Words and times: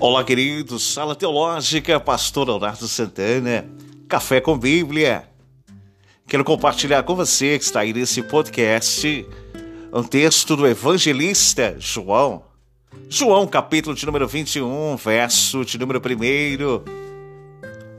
Olá, 0.00 0.22
queridos. 0.22 0.94
Sala 0.94 1.16
Teológica, 1.16 1.98
Pastor 1.98 2.46
Leonardo 2.46 2.86
Santana. 2.86 3.68
Café 4.08 4.40
com 4.40 4.56
Bíblia. 4.56 5.28
Quero 6.28 6.44
compartilhar 6.44 7.02
com 7.02 7.16
você 7.16 7.58
que 7.58 7.64
está 7.64 7.80
aí 7.80 7.92
nesse 7.92 8.22
podcast 8.22 9.26
um 9.92 10.04
texto 10.04 10.54
do 10.54 10.68
evangelista 10.68 11.74
João. 11.80 12.44
João, 13.08 13.44
capítulo 13.44 13.96
de 13.96 14.06
número 14.06 14.28
21, 14.28 14.96
verso 14.96 15.64
de 15.64 15.76
número 15.76 16.00
1. 16.00 16.84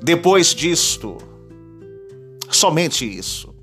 Depois 0.02 0.56
disto, 0.56 1.18
somente 2.50 3.06
isso. 3.06 3.54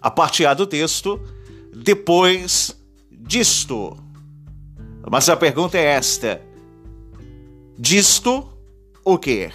A 0.00 0.10
parte 0.10 0.44
A 0.44 0.52
do 0.52 0.66
texto, 0.66 1.20
depois 1.72 2.76
disto. 3.12 3.96
Mas 5.08 5.28
a 5.28 5.36
pergunta 5.36 5.78
é 5.78 5.84
esta: 5.84 6.42
disto 7.78 8.48
o 9.04 9.18
quê? 9.18 9.50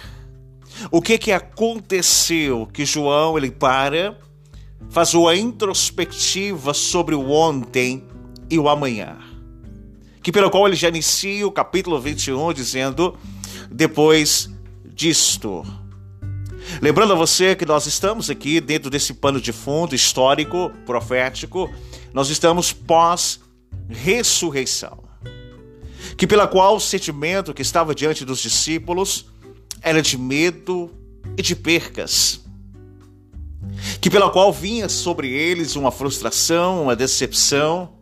O 0.90 1.02
que 1.02 1.18
que 1.18 1.32
aconteceu 1.32 2.66
que 2.72 2.84
João 2.84 3.36
ele 3.36 3.50
para, 3.50 4.18
faz 4.90 5.14
uma 5.14 5.34
introspectiva 5.36 6.72
sobre 6.72 7.14
o 7.14 7.30
ontem 7.30 8.04
e 8.50 8.58
o 8.58 8.68
amanhã, 8.68 9.18
que 10.22 10.32
pelo 10.32 10.50
qual 10.50 10.66
ele 10.66 10.76
já 10.76 10.88
inicia 10.88 11.46
o 11.46 11.52
capítulo 11.52 12.00
21 12.00 12.52
dizendo 12.52 13.16
depois 13.70 14.50
disto. 14.84 15.62
Lembrando 16.80 17.12
a 17.12 17.16
você 17.16 17.56
que 17.56 17.66
nós 17.66 17.86
estamos 17.86 18.30
aqui 18.30 18.60
dentro 18.60 18.88
desse 18.88 19.14
pano 19.14 19.40
de 19.40 19.52
fundo 19.52 19.94
histórico, 19.94 20.70
profético, 20.86 21.70
nós 22.12 22.28
estamos 22.30 22.72
pós 22.72 23.40
ressurreição 23.88 25.11
que 26.16 26.26
pela 26.26 26.46
qual 26.46 26.76
o 26.76 26.80
sentimento 26.80 27.54
que 27.54 27.62
estava 27.62 27.94
diante 27.94 28.24
dos 28.24 28.40
discípulos 28.40 29.26
era 29.80 30.00
de 30.00 30.16
medo 30.16 30.90
e 31.36 31.42
de 31.42 31.56
percas, 31.56 32.40
que 34.00 34.10
pela 34.10 34.30
qual 34.30 34.52
vinha 34.52 34.88
sobre 34.88 35.30
eles 35.30 35.76
uma 35.76 35.90
frustração, 35.90 36.82
uma 36.82 36.96
decepção, 36.96 37.94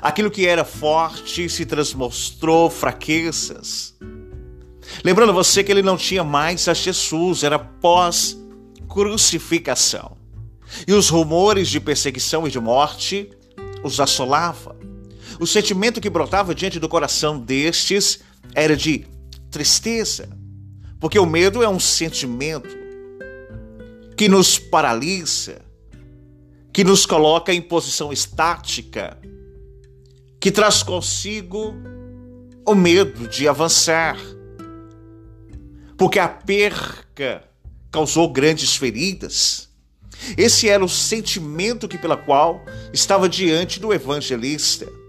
aquilo 0.00 0.30
que 0.30 0.46
era 0.46 0.64
forte 0.64 1.48
se 1.48 1.64
transmostrou 1.64 2.70
fraquezas. 2.70 3.94
Lembrando 5.04 5.32
você 5.32 5.62
que 5.62 5.70
ele 5.70 5.82
não 5.82 5.96
tinha 5.96 6.24
mais 6.24 6.68
a 6.68 6.74
Jesus, 6.74 7.42
era 7.42 7.58
pós 7.58 8.38
crucificação. 8.88 10.16
E 10.86 10.92
os 10.92 11.08
rumores 11.08 11.68
de 11.68 11.80
perseguição 11.80 12.46
e 12.46 12.50
de 12.50 12.60
morte 12.60 13.30
os 13.82 14.00
assolava. 14.00 14.76
O 15.40 15.46
sentimento 15.46 16.00
que 16.00 16.10
brotava 16.10 16.54
diante 16.54 16.78
do 16.78 16.88
coração 16.88 17.38
destes 17.38 18.20
era 18.54 18.76
de 18.76 19.06
tristeza, 19.50 20.28
porque 20.98 21.18
o 21.18 21.26
medo 21.26 21.62
é 21.62 21.68
um 21.68 21.80
sentimento 21.80 22.68
que 24.16 24.28
nos 24.28 24.58
paralisa, 24.58 25.62
que 26.72 26.84
nos 26.84 27.04
coloca 27.04 27.52
em 27.52 27.60
posição 27.60 28.12
estática, 28.12 29.18
que 30.40 30.50
traz 30.50 30.82
consigo 30.82 31.74
o 32.66 32.74
medo 32.74 33.28
de 33.28 33.46
avançar, 33.48 34.16
porque 35.96 36.18
a 36.18 36.28
perca 36.28 37.44
causou 37.90 38.32
grandes 38.32 38.74
feridas. 38.74 39.68
Esse 40.36 40.68
era 40.68 40.84
o 40.84 40.88
sentimento 40.88 41.88
que 41.88 41.98
pela 41.98 42.16
qual 42.16 42.64
estava 42.92 43.28
diante 43.28 43.78
do 43.78 43.92
evangelista. 43.92 45.01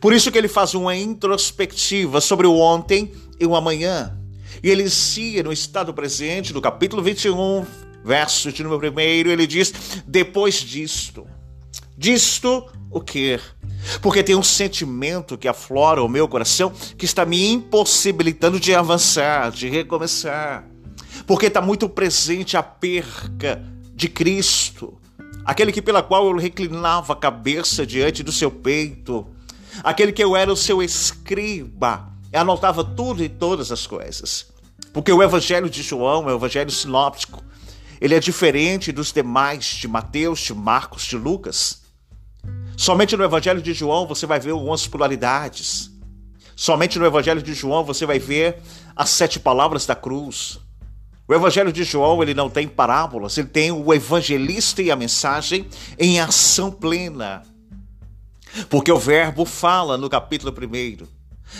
Por 0.00 0.12
isso 0.12 0.30
que 0.30 0.38
ele 0.38 0.48
faz 0.48 0.74
uma 0.74 0.96
introspectiva 0.96 2.20
sobre 2.20 2.46
o 2.46 2.56
ontem 2.56 3.12
e 3.38 3.46
o 3.46 3.56
amanhã. 3.56 4.16
E 4.62 4.70
ele 4.70 4.82
inicia 4.82 5.42
no 5.42 5.52
estado 5.52 5.92
presente, 5.92 6.52
no 6.52 6.60
capítulo 6.60 7.02
21, 7.02 7.64
verso 8.04 8.52
de 8.52 8.62
número 8.62 8.92
1, 8.92 9.00
ele 9.00 9.46
diz: 9.46 9.72
depois 10.06 10.56
disto. 10.56 11.26
Disto 11.96 12.66
o 12.90 13.00
quê? 13.00 13.38
Porque 14.00 14.22
tem 14.22 14.34
um 14.34 14.42
sentimento 14.42 15.36
que 15.36 15.48
aflora 15.48 16.02
o 16.02 16.08
meu 16.08 16.28
coração 16.28 16.72
que 16.96 17.04
está 17.04 17.24
me 17.24 17.50
impossibilitando 17.50 18.60
de 18.60 18.74
avançar, 18.74 19.50
de 19.50 19.68
recomeçar. 19.68 20.66
Porque 21.26 21.46
está 21.46 21.60
muito 21.60 21.88
presente 21.88 22.56
a 22.56 22.62
perca 22.62 23.62
de 23.94 24.08
Cristo, 24.08 24.98
aquele 25.44 25.72
que 25.72 25.82
pela 25.82 26.02
qual 26.02 26.26
eu 26.26 26.36
reclinava 26.36 27.12
a 27.12 27.16
cabeça 27.16 27.86
diante 27.86 28.22
do 28.22 28.32
seu 28.32 28.50
peito, 28.50 29.26
aquele 29.82 30.12
que 30.12 30.22
eu 30.22 30.36
era 30.36 30.52
o 30.52 30.56
seu 30.56 30.82
escriba, 30.82 32.12
e 32.32 32.36
anotava 32.36 32.82
tudo 32.82 33.22
e 33.22 33.28
todas 33.28 33.70
as 33.70 33.86
coisas. 33.86 34.46
Porque 34.92 35.12
o 35.12 35.22
Evangelho 35.22 35.70
de 35.70 35.82
João 35.82 36.24
o 36.24 36.30
Evangelho 36.30 36.70
sinóptico. 36.70 37.42
Ele 38.00 38.14
é 38.14 38.20
diferente 38.20 38.90
dos 38.90 39.12
demais 39.12 39.64
de 39.64 39.86
Mateus, 39.86 40.40
de 40.40 40.54
Marcos, 40.54 41.04
de 41.04 41.16
Lucas. 41.16 41.82
Somente 42.76 43.16
no 43.16 43.24
Evangelho 43.24 43.62
de 43.62 43.72
João 43.72 44.06
você 44.06 44.26
vai 44.26 44.40
ver 44.40 44.50
algumas 44.50 44.86
pluralidades. 44.86 45.90
Somente 46.56 46.98
no 46.98 47.06
Evangelho 47.06 47.42
de 47.42 47.54
João 47.54 47.84
você 47.84 48.04
vai 48.04 48.18
ver 48.18 48.60
as 48.96 49.10
sete 49.10 49.38
palavras 49.38 49.86
da 49.86 49.94
cruz. 49.94 50.58
O 51.28 51.34
Evangelho 51.34 51.72
de 51.72 51.84
João 51.84 52.22
ele 52.22 52.34
não 52.34 52.50
tem 52.50 52.66
parábolas, 52.66 53.38
ele 53.38 53.48
tem 53.48 53.70
o 53.70 53.94
evangelista 53.94 54.82
e 54.82 54.90
a 54.90 54.96
mensagem 54.96 55.66
em 55.98 56.20
ação 56.20 56.70
plena. 56.70 57.42
Porque 58.68 58.92
o 58.92 58.98
Verbo 58.98 59.44
fala 59.44 59.96
no 59.96 60.08
capítulo 60.08 60.52
1. 60.52 61.06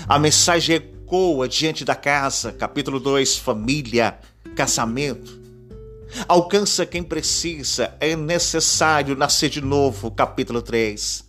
A 0.09 0.19
mensagem 0.19 0.77
ecoa 0.77 1.49
diante 1.49 1.85
da 1.85 1.95
casa, 1.95 2.53
capítulo 2.53 2.99
2, 2.99 3.37
família, 3.39 4.19
casamento. 4.55 5.41
Alcança 6.29 6.85
quem 6.85 7.03
precisa, 7.03 7.95
é 7.99 8.15
necessário 8.15 9.17
nascer 9.17 9.49
de 9.49 9.61
novo, 9.61 10.11
capítulo 10.11 10.61
3. 10.61 11.25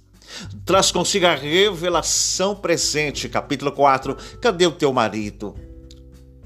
Traz 0.65 0.91
consigo 0.91 1.25
a 1.25 1.35
revelação 1.35 2.55
presente, 2.55 3.29
capítulo 3.29 3.71
4. 3.71 4.17
Cadê 4.41 4.65
o 4.65 4.71
teu 4.71 4.91
marido? 4.91 5.55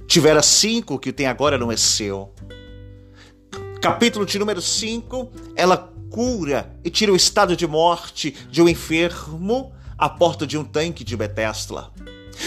Tivera 0.07 0.41
cinco, 0.41 0.99
que 0.99 1.11
tem 1.11 1.25
agora 1.25 1.57
não 1.57 1.71
é 1.71 1.77
seu. 1.77 2.33
Capítulo 3.81 4.25
de 4.25 4.39
número 4.39 4.61
5, 4.61 5.31
ela 5.55 5.93
cura 6.09 6.75
e 6.83 6.89
tira 6.89 7.11
o 7.11 7.15
estado 7.15 7.55
de 7.55 7.67
morte 7.67 8.35
de 8.49 8.61
um 8.61 8.69
enfermo 8.69 9.73
à 9.97 10.09
porta 10.09 10.45
de 10.45 10.57
um 10.57 10.63
tanque 10.63 11.03
de 11.03 11.15
Betesla. 11.15 11.91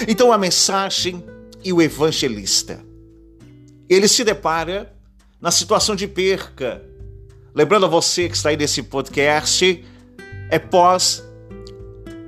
Então 0.07 0.33
a 0.33 0.39
mensagem 0.39 1.25
e 1.63 1.73
o 1.73 1.83
evangelista. 1.83 2.85
Ele 3.89 4.07
se 4.07 4.23
depara 4.25 4.95
na 5.41 5.51
situação 5.51 5.97
de 5.97 6.07
perca. 6.07 6.83
Lembrando 7.55 7.87
a 7.87 7.89
você 7.89 8.29
que 8.29 8.37
está 8.37 8.51
aí 8.51 8.57
nesse 8.57 8.83
podcast, 8.83 9.85
é 10.49 10.59
pós 10.59 11.23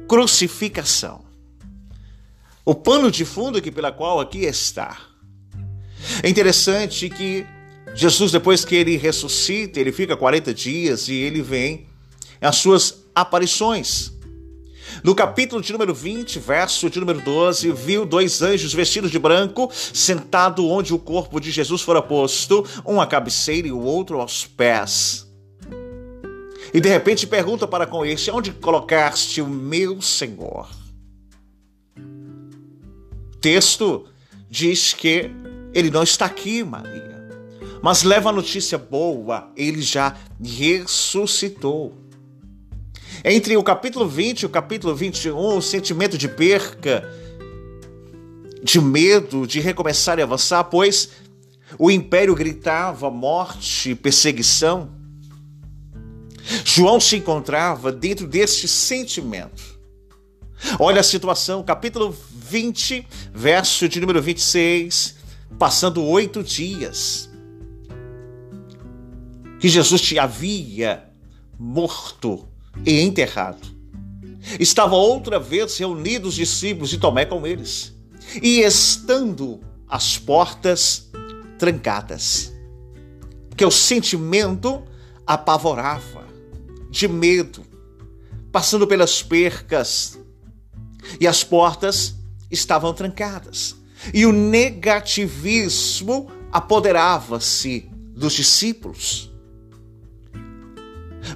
crucificação. 0.08 1.22
O 2.64 2.74
pano 2.74 3.10
de 3.10 3.24
fundo 3.24 3.62
que 3.62 3.70
pela 3.70 3.92
qual 3.92 4.20
aqui 4.20 4.40
está. 4.44 4.98
É 6.22 6.28
interessante 6.28 7.08
que 7.08 7.46
Jesus, 7.94 8.32
depois 8.32 8.64
que 8.64 8.74
ele 8.74 8.96
ressuscita, 8.96 9.78
ele 9.78 9.92
fica 9.92 10.16
40 10.16 10.54
dias 10.54 11.08
e 11.08 11.14
ele 11.14 11.42
vem 11.42 11.86
as 12.40 12.56
suas 12.56 13.04
aparições. 13.14 14.12
No 15.02 15.14
capítulo 15.14 15.62
de 15.62 15.72
número 15.72 15.94
20, 15.94 16.38
verso 16.38 16.90
de 16.90 17.00
número 17.00 17.20
12, 17.20 17.72
viu 17.72 18.04
dois 18.04 18.42
anjos 18.42 18.72
vestidos 18.74 19.10
de 19.10 19.18
branco, 19.18 19.70
sentado 19.72 20.68
onde 20.68 20.92
o 20.92 20.98
corpo 20.98 21.40
de 21.40 21.50
Jesus 21.50 21.82
fora 21.82 22.02
posto, 22.02 22.66
um 22.86 23.00
à 23.00 23.06
cabeceira 23.06 23.68
e 23.68 23.72
o 23.72 23.80
outro 23.80 24.20
aos 24.20 24.46
pés. 24.46 25.26
E 26.74 26.80
de 26.80 26.88
repente 26.88 27.26
pergunta 27.26 27.66
para 27.66 27.86
com 27.86 28.04
este: 28.04 28.30
Onde 28.30 28.52
colocaste 28.52 29.40
o 29.40 29.48
meu 29.48 30.00
Senhor? 30.00 30.68
O 33.32 33.36
texto 33.40 34.06
diz 34.48 34.92
que 34.92 35.30
ele 35.74 35.90
não 35.90 36.02
está 36.02 36.26
aqui, 36.26 36.62
Maria. 36.62 37.11
Mas 37.82 38.04
leva 38.04 38.28
a 38.28 38.32
notícia 38.32 38.78
boa, 38.78 39.50
ele 39.56 39.82
já 39.82 40.16
ressuscitou. 40.40 41.98
Entre 43.24 43.56
o 43.56 43.62
capítulo 43.62 44.06
20 44.06 44.42
e 44.42 44.46
o 44.46 44.48
capítulo 44.48 44.94
21, 44.94 45.36
o 45.36 45.60
sentimento 45.60 46.16
de 46.16 46.28
perca, 46.28 47.04
de 48.62 48.80
medo, 48.80 49.48
de 49.48 49.58
recomeçar 49.58 50.20
e 50.20 50.22
avançar, 50.22 50.62
pois 50.64 51.10
o 51.76 51.90
império 51.90 52.36
gritava 52.36 53.10
morte, 53.10 53.96
perseguição. 53.96 54.88
João 56.64 57.00
se 57.00 57.16
encontrava 57.16 57.90
dentro 57.90 58.28
deste 58.28 58.68
sentimento. 58.68 59.72
Olha 60.78 61.00
a 61.00 61.04
situação, 61.04 61.64
capítulo 61.64 62.16
20, 62.30 63.08
verso 63.34 63.88
de 63.88 64.00
número 64.00 64.22
26, 64.22 65.16
passando 65.58 66.04
oito 66.04 66.44
dias 66.44 67.31
que 69.62 69.68
Jesus 69.68 70.00
te 70.00 70.18
havia 70.18 71.04
morto 71.56 72.48
e 72.84 73.00
enterrado. 73.00 73.60
Estava 74.58 74.96
outra 74.96 75.38
vez 75.38 75.78
reunidos 75.78 76.30
os 76.30 76.34
discípulos 76.34 76.92
e 76.92 76.98
Tomé 76.98 77.24
com 77.24 77.46
eles. 77.46 77.94
e 78.42 78.62
estando 78.62 79.60
as 79.88 80.18
portas 80.18 81.08
trancadas. 81.60 82.52
Que 83.56 83.64
o 83.64 83.70
sentimento 83.70 84.82
apavorava, 85.24 86.26
de 86.90 87.06
medo, 87.06 87.64
passando 88.50 88.84
pelas 88.84 89.22
percas, 89.22 90.18
e 91.20 91.26
as 91.26 91.44
portas 91.44 92.16
estavam 92.50 92.92
trancadas. 92.92 93.76
E 94.12 94.26
o 94.26 94.32
negativismo 94.32 96.32
apoderava-se 96.50 97.88
dos 98.12 98.32
discípulos. 98.32 99.31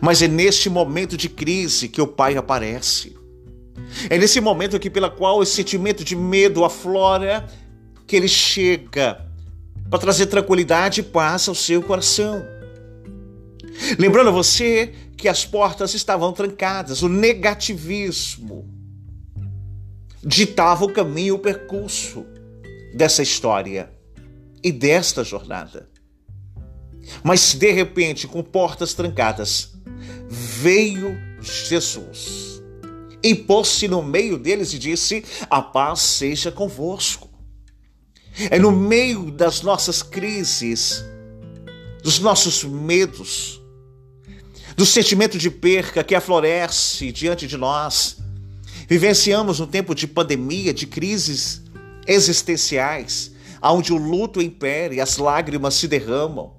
Mas 0.01 0.23
é 0.23 0.29
neste 0.29 0.69
momento 0.69 1.17
de 1.17 1.29
crise 1.29 1.89
que 1.89 2.01
o 2.01 2.07
Pai 2.07 2.37
aparece. 2.37 3.17
É 4.09 4.19
nesse 4.19 4.41
momento 4.41 4.77
aqui 4.77 4.91
pela 4.91 5.11
qual 5.11 5.43
esse 5.43 5.53
sentimento 5.53 6.05
de 6.05 6.17
medo 6.17 6.65
aflora, 6.65 7.47
que 8.07 8.17
ele 8.17 8.29
chega 8.29 9.25
para 9.91 9.99
trazer 9.99 10.27
tranquilidade 10.27 11.01
e 11.01 11.05
paz 11.05 11.49
ao 11.49 11.55
seu 11.55 11.83
coração. 11.83 12.45
Lembrando 13.99 14.29
a 14.29 14.33
você 14.33 14.93
que 15.17 15.29
as 15.29 15.45
portas 15.45 15.95
estavam 15.95 16.33
trancadas, 16.33 17.03
o 17.03 17.09
negativismo 17.09 18.69
ditava 20.23 20.85
o 20.85 20.93
caminho, 20.93 21.37
o 21.37 21.39
percurso 21.39 22.27
dessa 22.95 23.23
história 23.23 23.91
e 24.63 24.73
desta 24.73 25.23
jornada. 25.23 25.89
Mas 27.23 27.55
de 27.55 27.71
repente, 27.71 28.27
com 28.27 28.43
portas 28.43 28.95
trancadas, 28.95 29.76
veio 30.29 31.17
Jesus 31.41 32.47
e 33.23 33.35
pôs-se 33.35 33.89
no 33.89 34.03
meio 34.03 34.39
deles 34.39 34.73
e 34.73 34.79
disse: 34.79 35.25
A 35.51 35.61
paz 35.61 36.01
seja 36.01 36.53
convosco. 36.53 37.29
É 38.51 38.59
no 38.59 38.71
meio 38.71 39.31
das 39.31 39.63
nossas 39.63 40.03
crises, 40.03 41.03
dos 42.03 42.19
nossos 42.19 42.63
medos, 42.63 43.61
do 44.77 44.85
sentimento 44.85 45.39
de 45.39 45.51
perca 45.51 46.05
que 46.05 46.15
aflorece 46.15 47.11
diante 47.11 47.47
de 47.47 47.57
nós. 47.57 48.19
Vivenciamos 48.87 49.59
um 49.59 49.67
tempo 49.67 49.95
de 49.95 50.07
pandemia, 50.07 50.73
de 50.73 50.87
crises 50.87 51.63
existenciais, 52.07 53.33
onde 53.61 53.93
o 53.93 53.97
luto 53.97 54.41
impera 54.41 54.95
e 54.95 55.01
as 55.01 55.17
lágrimas 55.17 55.75
se 55.75 55.89
derramam, 55.89 56.53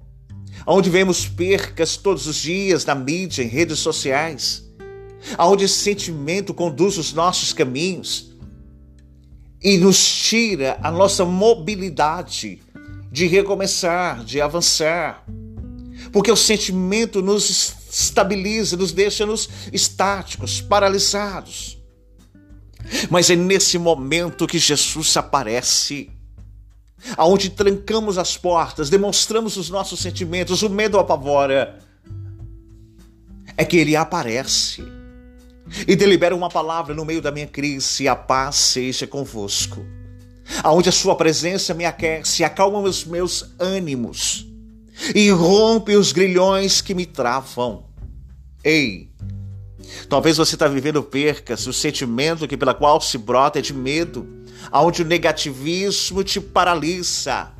onde 0.70 0.90
vemos 0.90 1.26
percas 1.26 1.96
todos 1.96 2.26
os 2.26 2.36
dias 2.36 2.84
na 2.84 2.94
mídia, 2.94 3.42
em 3.42 3.48
redes 3.48 3.78
sociais, 3.78 4.68
onde 5.38 5.64
esse 5.64 5.78
sentimento 5.78 6.52
conduz 6.52 6.98
os 6.98 7.14
nossos 7.14 7.54
caminhos 7.54 8.30
e 9.62 9.78
nos 9.78 9.98
tira 10.06 10.78
a 10.82 10.90
nossa 10.90 11.24
mobilidade 11.24 12.60
de 13.10 13.26
recomeçar, 13.26 14.22
de 14.22 14.42
avançar. 14.42 15.24
Porque 16.12 16.30
o 16.30 16.36
sentimento 16.36 17.22
nos 17.22 17.74
estabiliza, 17.90 18.76
nos 18.76 18.92
deixa-nos 18.92 19.48
estáticos, 19.72 20.60
paralisados. 20.60 21.78
Mas 23.08 23.30
é 23.30 23.36
nesse 23.36 23.78
momento 23.78 24.46
que 24.46 24.58
Jesus 24.58 25.16
aparece, 25.16 26.10
aonde 27.16 27.50
trancamos 27.50 28.18
as 28.18 28.36
portas, 28.36 28.90
demonstramos 28.90 29.56
os 29.56 29.70
nossos 29.70 30.00
sentimentos, 30.00 30.62
o 30.62 30.70
medo 30.70 30.98
apavora. 30.98 31.78
É 33.56 33.64
que 33.64 33.76
ele 33.76 33.96
aparece 33.96 34.84
e 35.86 35.96
delibera 35.96 36.34
uma 36.34 36.48
palavra 36.48 36.94
no 36.94 37.04
meio 37.04 37.20
da 37.20 37.30
minha 37.30 37.46
crise: 37.46 38.08
a 38.08 38.14
paz 38.16 38.56
seja 38.56 39.06
convosco. 39.06 39.84
Aonde 40.62 40.88
a 40.88 40.92
sua 40.92 41.14
presença 41.14 41.74
me 41.74 41.84
aquece, 41.84 42.42
acalma 42.42 42.78
os 42.78 43.04
meus 43.04 43.50
ânimos 43.58 44.46
e 45.14 45.30
rompe 45.30 45.94
os 45.94 46.10
grilhões 46.10 46.80
que 46.80 46.94
me 46.94 47.04
travam. 47.04 47.84
Ei, 48.64 49.08
Talvez 50.08 50.36
você 50.36 50.54
está 50.54 50.66
vivendo 50.68 51.02
percas, 51.02 51.66
o 51.66 51.72
sentimento 51.72 52.46
que 52.46 52.56
pela 52.56 52.74
qual 52.74 53.00
se 53.00 53.16
brota 53.18 53.58
é 53.58 53.62
de 53.62 53.72
medo, 53.72 54.26
aonde 54.70 55.02
o 55.02 55.04
negativismo 55.04 56.22
te 56.24 56.40
paralisa. 56.40 57.52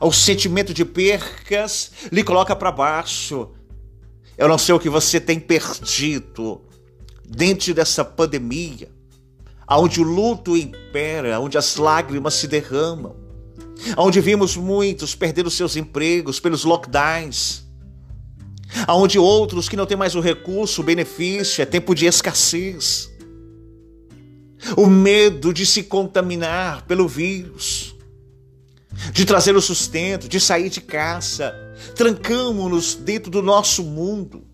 O 0.00 0.12
sentimento 0.12 0.72
de 0.72 0.84
percas 0.84 1.92
lhe 2.10 2.24
coloca 2.24 2.56
para 2.56 2.72
baixo. 2.72 3.50
Eu 4.36 4.48
não 4.48 4.56
sei 4.56 4.74
o 4.74 4.80
que 4.80 4.88
você 4.88 5.20
tem 5.20 5.38
perdido 5.38 6.62
dentro 7.24 7.74
dessa 7.74 8.04
pandemia, 8.04 8.90
aonde 9.66 10.00
o 10.00 10.04
luto 10.04 10.56
impera, 10.56 11.38
onde 11.38 11.58
as 11.58 11.76
lágrimas 11.76 12.34
se 12.34 12.48
derramam, 12.48 13.14
onde 13.96 14.20
vimos 14.20 14.56
muitos 14.56 15.14
perdendo 15.14 15.50
seus 15.50 15.76
empregos 15.76 16.40
pelos 16.40 16.64
lockdowns 16.64 17.70
aonde 18.86 19.18
outros 19.18 19.68
que 19.68 19.76
não 19.76 19.86
têm 19.86 19.96
mais 19.96 20.14
o 20.14 20.20
recurso, 20.20 20.80
o 20.80 20.84
benefício, 20.84 21.62
é 21.62 21.66
tempo 21.66 21.94
de 21.94 22.06
escassez. 22.06 23.09
O 24.76 24.86
medo 24.86 25.52
de 25.52 25.64
se 25.64 25.82
contaminar 25.82 26.86
pelo 26.86 27.08
vírus, 27.08 27.94
de 29.12 29.24
trazer 29.24 29.56
o 29.56 29.62
sustento, 29.62 30.28
de 30.28 30.40
sair 30.40 30.68
de 30.68 30.80
casa. 30.80 31.54
Trancamos-nos 31.94 32.94
dentro 32.94 33.30
do 33.30 33.42
nosso 33.42 33.82
mundo. 33.82 34.44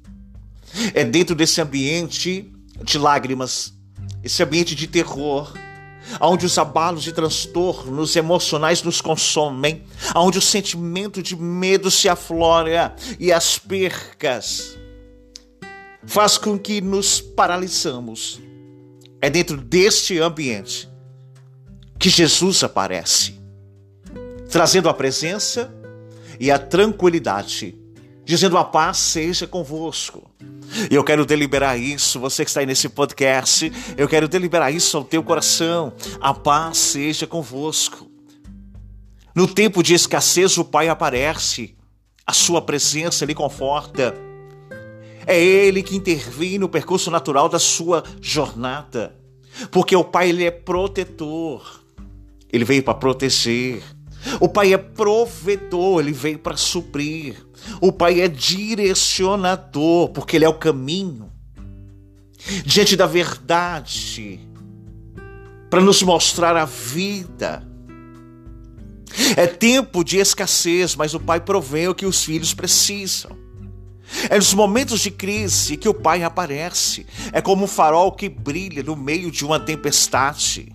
É 0.94 1.04
dentro 1.04 1.34
desse 1.34 1.60
ambiente 1.60 2.52
de 2.82 2.98
lágrimas, 2.98 3.72
esse 4.22 4.42
ambiente 4.42 4.74
de 4.74 4.86
terror, 4.86 5.52
onde 6.20 6.44
os 6.44 6.58
abalos 6.58 7.06
e 7.06 7.12
transtornos 7.12 8.14
emocionais 8.14 8.82
nos 8.82 9.00
consomem, 9.00 9.84
onde 10.14 10.38
o 10.38 10.42
sentimento 10.42 11.22
de 11.22 11.34
medo 11.34 11.90
se 11.90 12.08
aflora 12.08 12.94
e 13.18 13.32
as 13.32 13.58
percas 13.58 14.76
faz 16.04 16.38
com 16.38 16.58
que 16.58 16.80
nos 16.80 17.20
paralisamos. 17.20 18.40
É 19.20 19.30
dentro 19.30 19.56
deste 19.56 20.18
ambiente 20.18 20.88
que 21.98 22.08
Jesus 22.08 22.62
aparece, 22.62 23.40
trazendo 24.50 24.88
a 24.88 24.94
presença 24.94 25.74
e 26.38 26.50
a 26.50 26.58
tranquilidade, 26.58 27.74
dizendo 28.24 28.58
a 28.58 28.64
paz 28.64 28.98
seja 28.98 29.46
convosco. 29.46 30.30
E 30.90 30.94
eu 30.94 31.04
quero 31.04 31.24
deliberar 31.24 31.78
isso, 31.78 32.20
você 32.20 32.44
que 32.44 32.50
está 32.50 32.60
aí 32.60 32.66
nesse 32.66 32.88
podcast, 32.88 33.72
eu 33.96 34.08
quero 34.08 34.28
deliberar 34.28 34.72
isso 34.74 34.96
ao 34.96 35.04
teu 35.04 35.22
coração. 35.22 35.92
A 36.20 36.34
paz 36.34 36.76
seja 36.76 37.26
convosco. 37.26 38.10
No 39.34 39.46
tempo 39.46 39.82
de 39.82 39.94
escassez, 39.94 40.58
o 40.58 40.64
Pai 40.64 40.88
aparece, 40.88 41.76
a 42.26 42.32
sua 42.32 42.60
presença 42.60 43.24
lhe 43.24 43.34
conforta. 43.34 44.14
É 45.26 45.42
Ele 45.42 45.82
que 45.82 45.96
intervém 45.96 46.58
no 46.58 46.68
percurso 46.68 47.10
natural 47.10 47.48
da 47.48 47.58
sua 47.58 48.04
jornada, 48.20 49.16
porque 49.70 49.96
o 49.96 50.04
Pai 50.04 50.28
ele 50.28 50.44
é 50.44 50.50
protetor, 50.50 51.82
ele 52.52 52.64
veio 52.64 52.82
para 52.82 52.94
proteger. 52.94 53.82
O 54.40 54.48
Pai 54.48 54.72
é 54.72 54.78
provedor, 54.78 56.00
ele 56.00 56.12
veio 56.12 56.38
para 56.38 56.56
suprir. 56.56 57.46
O 57.80 57.92
Pai 57.92 58.20
é 58.20 58.28
direcionador, 58.28 60.08
porque 60.10 60.36
Ele 60.36 60.44
é 60.44 60.48
o 60.48 60.54
caminho. 60.54 61.30
Diante 62.64 62.96
da 62.96 63.06
verdade, 63.06 64.40
para 65.68 65.80
nos 65.80 66.02
mostrar 66.02 66.56
a 66.56 66.64
vida. 66.64 67.66
É 69.36 69.46
tempo 69.46 70.04
de 70.04 70.18
escassez, 70.18 70.94
mas 70.94 71.14
o 71.14 71.20
Pai 71.20 71.40
provê 71.40 71.88
o 71.88 71.94
que 71.94 72.06
os 72.06 72.22
filhos 72.22 72.52
precisam. 72.52 73.36
É 74.30 74.36
nos 74.36 74.54
momentos 74.54 75.00
de 75.00 75.10
crise 75.10 75.76
que 75.76 75.88
o 75.88 75.94
Pai 75.94 76.22
aparece. 76.22 77.06
É 77.32 77.40
como 77.40 77.64
um 77.64 77.68
farol 77.68 78.12
que 78.12 78.28
brilha 78.28 78.82
no 78.82 78.96
meio 78.96 79.30
de 79.30 79.44
uma 79.44 79.58
tempestade. 79.58 80.74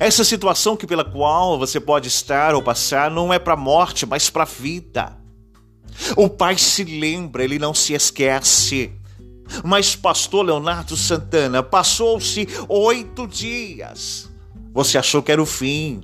Essa 0.00 0.24
situação 0.24 0.76
que 0.76 0.86
pela 0.86 1.04
qual 1.04 1.58
você 1.58 1.78
pode 1.78 2.08
estar 2.08 2.54
ou 2.54 2.62
passar 2.62 3.10
não 3.10 3.32
é 3.32 3.38
para 3.38 3.54
a 3.54 3.56
morte, 3.56 4.06
mas 4.06 4.30
para 4.30 4.42
a 4.42 4.46
vida. 4.46 5.16
O 6.16 6.28
pai 6.28 6.58
se 6.58 6.84
lembra, 6.84 7.44
ele 7.44 7.58
não 7.58 7.72
se 7.72 7.94
esquece. 7.94 8.92
Mas, 9.64 9.94
pastor 9.94 10.44
Leonardo 10.44 10.96
Santana, 10.96 11.62
passou-se 11.62 12.46
oito 12.68 13.26
dias. 13.26 14.28
Você 14.72 14.98
achou 14.98 15.22
que 15.22 15.32
era 15.32 15.40
o 15.40 15.46
fim. 15.46 16.02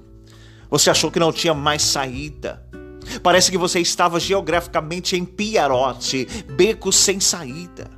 Você 0.71 0.89
achou 0.89 1.11
que 1.11 1.19
não 1.19 1.33
tinha 1.33 1.53
mais 1.53 1.83
saída. 1.83 2.67
Parece 3.23 3.51
que 3.51 3.59
você 3.59 3.81
estava 3.81 4.19
geograficamente 4.19 5.17
em 5.17 5.25
Piarote, 5.25 6.27
beco 6.57 6.93
sem 6.93 7.21
saída. 7.21 7.91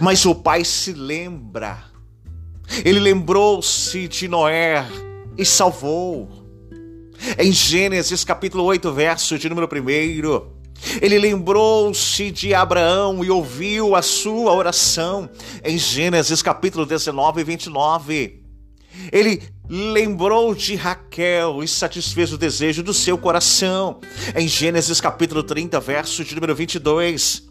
Mas 0.00 0.24
o 0.24 0.34
pai 0.34 0.64
se 0.64 0.92
lembra. 0.92 1.84
Ele 2.84 2.98
lembrou-se 2.98 4.08
de 4.08 4.28
Noé 4.28 4.86
e 5.36 5.44
salvou. 5.44 6.28
Em 7.38 7.52
Gênesis 7.52 8.24
capítulo 8.24 8.64
8, 8.64 8.92
verso 8.92 9.38
de 9.38 9.48
número 9.48 9.68
1, 9.68 10.54
ele 11.00 11.18
lembrou-se 11.18 12.30
de 12.30 12.52
Abraão 12.52 13.24
e 13.24 13.30
ouviu 13.30 13.94
a 13.94 14.02
sua 14.02 14.52
oração 14.52 15.30
em 15.64 15.78
Gênesis 15.78 16.42
capítulo 16.42 16.84
19 16.84 17.40
e 17.40 17.44
29. 17.44 18.42
Ele 19.12 19.42
lembrou 19.68 20.54
de 20.54 20.74
Raquel 20.74 21.62
e 21.62 21.68
satisfez 21.68 22.32
o 22.32 22.38
desejo 22.38 22.82
do 22.82 22.92
seu 22.92 23.16
coração. 23.16 24.00
Em 24.34 24.46
Gênesis 24.46 25.00
capítulo 25.00 25.42
30, 25.42 25.80
verso 25.80 26.24
de 26.24 26.34
número 26.34 26.54
22. 26.54 27.48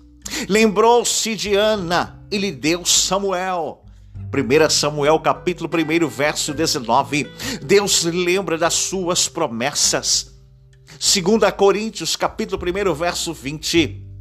Lembrou-se 0.47 1.35
de 1.35 1.55
Ana 1.55 2.23
e 2.31 2.37
lhe 2.37 2.51
deu 2.51 2.85
Samuel. 2.85 3.83
1 4.15 4.69
Samuel 4.69 5.19
capítulo 5.19 5.69
1, 5.69 6.07
verso 6.07 6.53
19. 6.53 7.29
Deus 7.61 8.03
lembra 8.03 8.57
das 8.57 8.73
suas 8.73 9.27
promessas. 9.27 10.31
2 10.99 11.51
Coríntios 11.55 12.15
capítulo 12.15 12.61
1, 12.61 12.93
verso 12.93 13.33
20. 13.33 14.12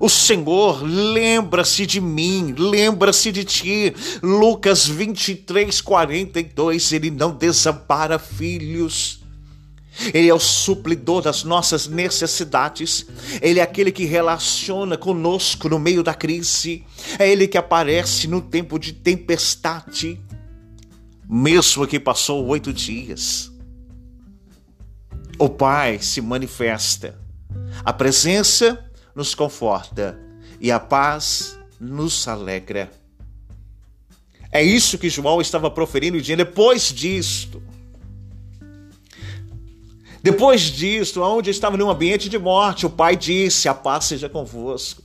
O 0.00 0.08
Senhor 0.08 0.82
lembra-se 0.82 1.84
de 1.84 2.00
mim, 2.00 2.54
lembra-se 2.56 3.30
de 3.30 3.44
ti. 3.44 3.94
Lucas 4.22 4.86
23, 4.86 5.78
42. 5.82 6.92
Ele 6.92 7.10
não 7.10 7.32
desampara 7.32 8.18
filhos. 8.18 9.20
Ele 10.14 10.28
é 10.28 10.34
o 10.34 10.40
suplidor 10.40 11.20
das 11.20 11.44
nossas 11.44 11.86
necessidades. 11.86 13.04
Ele 13.42 13.60
é 13.60 13.62
aquele 13.62 13.92
que 13.92 14.06
relaciona 14.06 14.96
conosco 14.96 15.68
no 15.68 15.78
meio 15.78 16.02
da 16.02 16.14
crise. 16.14 16.82
É 17.18 17.30
Ele 17.30 17.46
que 17.46 17.58
aparece 17.58 18.26
no 18.26 18.40
tempo 18.40 18.78
de 18.78 18.94
tempestade. 18.94 20.18
Mesmo 21.28 21.86
que 21.86 22.00
passou 22.00 22.46
oito 22.46 22.72
dias, 22.72 23.52
o 25.38 25.48
Pai 25.48 25.98
se 26.00 26.22
manifesta. 26.22 27.18
A 27.84 27.92
presença 27.92 28.89
nos 29.14 29.34
conforta 29.34 30.18
e 30.60 30.70
a 30.70 30.78
paz 30.78 31.58
nos 31.80 32.26
alegra. 32.28 32.90
É 34.52 34.62
isso 34.62 34.98
que 34.98 35.08
João 35.08 35.40
estava 35.40 35.70
proferindo 35.70 36.16
e 36.16 36.20
dizendo 36.20 36.38
depois 36.38 36.92
disto. 36.92 37.62
Depois 40.22 40.62
disto, 40.62 41.22
onde 41.22 41.50
estava 41.50 41.76
num 41.76 41.88
ambiente 41.88 42.28
de 42.28 42.38
morte, 42.38 42.84
o 42.84 42.90
pai 42.90 43.16
disse: 43.16 43.68
A 43.68 43.74
paz 43.74 44.04
seja 44.04 44.28
convosco. 44.28 45.02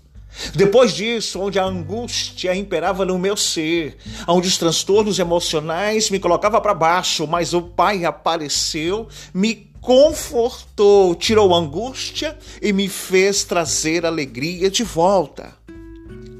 Depois 0.53 0.93
disso, 0.93 1.39
onde 1.39 1.57
a 1.57 1.63
angústia 1.63 2.53
imperava 2.53 3.05
no 3.05 3.17
meu 3.17 3.37
ser, 3.37 3.97
onde 4.27 4.47
os 4.47 4.57
transtornos 4.57 5.17
emocionais 5.17 6.09
me 6.09 6.19
colocavam 6.19 6.59
para 6.59 6.73
baixo, 6.73 7.25
mas 7.25 7.53
o 7.53 7.61
Pai 7.61 8.03
apareceu, 8.03 9.07
me 9.33 9.71
confortou, 9.85 11.13
tirou 11.13 11.53
angústia 11.53 12.35
e 12.59 12.73
me 12.73 12.89
fez 12.89 13.43
trazer 13.43 14.03
alegria 14.03 14.67
de 14.67 14.83
volta. 14.83 15.55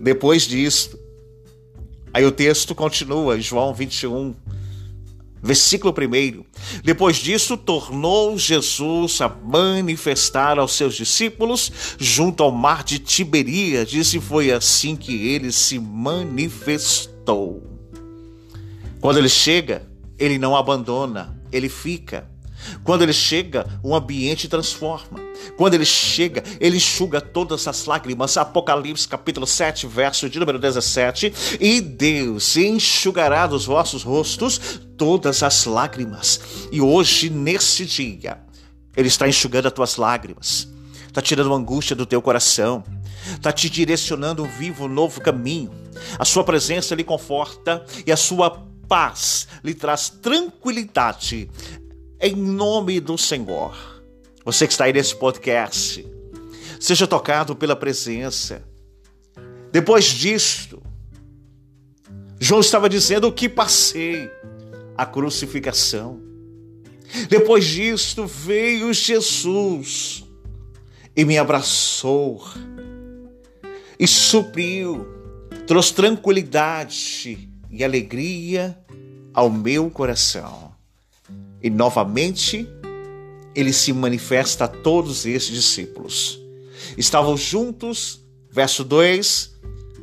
Depois 0.01 0.47
disto, 0.47 0.97
aí 2.11 2.25
o 2.25 2.31
texto 2.31 2.73
continua, 2.73 3.39
João 3.39 3.71
21, 3.71 4.33
versículo 5.43 5.93
1. 5.93 6.43
Depois 6.83 7.17
disso, 7.17 7.55
tornou 7.55 8.35
Jesus 8.35 9.21
a 9.21 9.29
manifestar 9.29 10.57
aos 10.57 10.73
seus 10.73 10.95
discípulos 10.95 11.71
junto 11.99 12.41
ao 12.41 12.51
mar 12.51 12.83
de 12.83 12.97
Tiberíades, 12.97 14.11
e 14.15 14.19
foi 14.19 14.51
assim 14.51 14.95
que 14.95 15.27
ele 15.27 15.51
se 15.51 15.77
manifestou. 15.77 17.61
Quando 18.99 19.19
ele 19.19 19.29
chega, 19.29 19.87
ele 20.17 20.39
não 20.39 20.55
abandona, 20.55 21.39
ele 21.51 21.69
fica. 21.69 22.33
Quando 22.83 23.03
ele 23.03 23.13
chega, 23.13 23.65
o 23.83 23.95
ambiente 23.95 24.47
transforma. 24.47 25.19
Quando 25.57 25.73
ele 25.73 25.85
chega, 25.85 26.43
ele 26.59 26.77
enxuga 26.77 27.21
todas 27.21 27.67
as 27.67 27.85
lágrimas. 27.85 28.37
Apocalipse 28.37 29.07
capítulo 29.07 29.45
7, 29.45 29.87
verso 29.87 30.29
de 30.29 30.39
número 30.39 30.59
17. 30.59 31.33
E 31.59 31.81
Deus 31.81 32.55
enxugará 32.57 33.47
dos 33.47 33.65
vossos 33.65 34.03
rostos 34.03 34.79
todas 34.97 35.43
as 35.43 35.65
lágrimas. 35.65 36.39
E 36.71 36.81
hoje, 36.81 37.29
nesse 37.29 37.85
dia, 37.85 38.39
ele 38.95 39.07
está 39.07 39.27
enxugando 39.27 39.67
as 39.67 39.73
tuas 39.73 39.97
lágrimas. 39.97 40.67
Está 41.07 41.21
tirando 41.21 41.53
a 41.53 41.57
angústia 41.57 41.95
do 41.95 42.05
teu 42.05 42.21
coração. 42.21 42.83
Está 43.33 43.51
te 43.51 43.69
direcionando 43.69 44.43
um 44.43 44.47
vivo 44.47 44.87
novo 44.87 45.21
caminho. 45.21 45.71
A 46.19 46.25
sua 46.25 46.43
presença 46.43 46.93
lhe 46.93 47.03
conforta 47.03 47.85
e 48.05 48.11
a 48.11 48.17
sua 48.17 48.65
paz 48.87 49.47
lhe 49.63 49.73
traz 49.73 50.09
tranquilidade 50.09 51.49
em 52.19 52.35
nome 52.35 52.99
do 52.99 53.17
Senhor. 53.17 53.75
Você 54.43 54.67
que 54.67 54.73
está 54.73 54.85
aí 54.85 54.93
nesse 54.93 55.15
podcast, 55.15 56.05
seja 56.79 57.07
tocado 57.07 57.55
pela 57.55 57.75
presença. 57.75 58.63
Depois 59.71 60.05
disto, 60.05 60.81
João 62.39 62.61
estava 62.61 62.87
dizendo 62.87 63.27
o 63.27 63.31
que 63.31 63.49
passei, 63.49 64.29
a 64.95 65.05
crucificação. 65.05 66.21
Depois 67.29 67.65
disto 67.65 68.25
veio 68.25 68.93
Jesus 68.93 70.23
e 71.15 71.23
me 71.23 71.37
abraçou 71.37 72.45
e 73.97 74.07
supriu, 74.07 75.07
trouxe 75.65 75.93
tranquilidade 75.93 77.49
e 77.71 77.83
alegria 77.83 78.77
ao 79.33 79.49
meu 79.49 79.89
coração. 79.89 80.74
E 81.65 81.69
novamente 81.71 82.69
ele 83.55 83.73
se 83.73 83.91
manifesta 83.91 84.65
a 84.65 84.67
todos 84.67 85.25
esses 85.25 85.49
discípulos. 85.49 86.39
Estavam 86.95 87.35
juntos, 87.35 88.23
verso 88.51 88.83
2, 88.83 89.51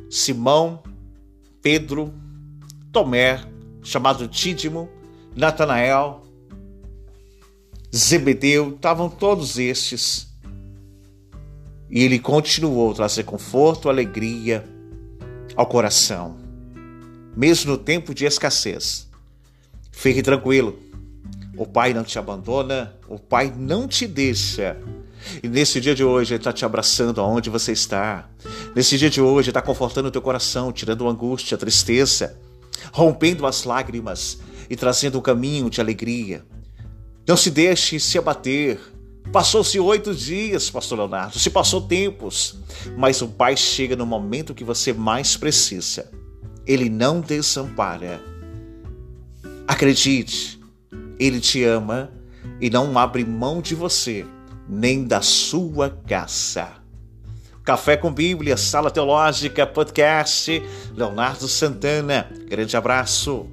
Simão, 0.09 0.83
Pedro, 1.61 2.13
Tomé, 2.91 3.39
chamado 3.81 4.27
Tídimo, 4.27 4.89
Natanael, 5.33 6.27
Zebedeu, 7.95 8.75
estavam 8.75 9.09
todos 9.09 9.57
estes. 9.57 10.27
E 11.89 12.03
ele 12.03 12.19
continuou 12.19 12.91
a 12.91 12.95
trazer 12.95 13.23
conforto, 13.23 13.87
alegria 13.87 14.67
ao 15.55 15.65
coração, 15.65 16.35
mesmo 17.37 17.71
no 17.71 17.77
tempo 17.77 18.13
de 18.13 18.25
escassez. 18.25 19.09
Fique 19.93 20.21
tranquilo, 20.21 20.77
o 21.55 21.65
Pai 21.65 21.93
não 21.93 22.03
te 22.03 22.17
abandona, 22.17 22.95
o 23.07 23.19
Pai 23.19 23.53
não 23.55 23.87
te 23.87 24.07
deixa. 24.07 24.77
E 25.41 25.47
nesse 25.47 25.79
dia 25.79 25.95
de 25.95 26.03
hoje, 26.03 26.33
Ele 26.33 26.39
está 26.39 26.51
te 26.51 26.65
abraçando 26.65 27.21
aonde 27.21 27.49
você 27.49 27.71
está. 27.71 28.27
Nesse 28.75 28.97
dia 28.97 29.09
de 29.09 29.21
hoje, 29.21 29.49
está 29.49 29.61
confortando 29.61 30.07
o 30.07 30.11
teu 30.11 30.21
coração, 30.21 30.71
tirando 30.71 31.07
a 31.07 31.11
angústia, 31.11 31.55
a 31.55 31.57
tristeza, 31.57 32.37
rompendo 32.91 33.45
as 33.45 33.63
lágrimas 33.63 34.39
e 34.69 34.75
trazendo 34.75 35.19
um 35.19 35.21
caminho 35.21 35.69
de 35.69 35.79
alegria. 35.79 36.43
Não 37.27 37.37
se 37.37 37.51
deixe 37.51 37.99
se 37.99 38.17
abater. 38.17 38.79
Passou-se 39.31 39.79
oito 39.79 40.13
dias, 40.13 40.69
Pastor 40.69 40.97
Leonardo, 40.97 41.39
se 41.39 41.49
passou 41.49 41.81
tempos, 41.81 42.57
mas 42.97 43.21
o 43.21 43.27
Pai 43.27 43.55
chega 43.55 43.95
no 43.95 44.05
momento 44.05 44.53
que 44.53 44.65
você 44.65 44.91
mais 44.91 45.37
precisa. 45.37 46.11
Ele 46.67 46.89
não 46.89 47.21
desampara. 47.21 48.21
Acredite, 49.65 50.59
ele 51.19 51.39
te 51.39 51.63
ama 51.63 52.11
e 52.59 52.69
não 52.69 52.97
abre 52.97 53.23
mão 53.23 53.61
de 53.61 53.75
você, 53.75 54.25
nem 54.67 55.05
da 55.05 55.21
sua 55.21 55.89
casa. 55.89 56.83
Café 57.63 57.95
com 57.95 58.11
Bíblia, 58.11 58.57
Sala 58.57 58.91
Teológica, 58.91 59.65
Podcast, 59.65 60.61
Leonardo 60.95 61.47
Santana. 61.47 62.29
Grande 62.49 62.75
abraço. 62.75 63.47